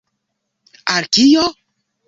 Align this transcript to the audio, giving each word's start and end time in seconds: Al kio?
Al 0.95 1.09
kio? 1.19 1.47